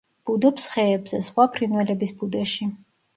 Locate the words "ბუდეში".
2.23-2.69